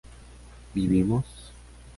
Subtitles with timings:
[0.73, 1.53] ¿vivimos?